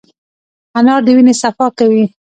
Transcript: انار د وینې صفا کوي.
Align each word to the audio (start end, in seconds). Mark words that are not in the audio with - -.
انار 0.77 1.01
د 1.05 1.07
وینې 1.15 1.33
صفا 1.41 1.67
کوي. 1.77 2.05